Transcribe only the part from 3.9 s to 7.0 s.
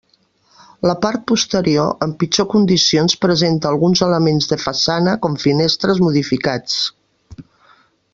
elements de façana, com finestres, modificats.